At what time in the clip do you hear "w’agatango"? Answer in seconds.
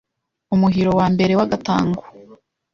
1.39-2.03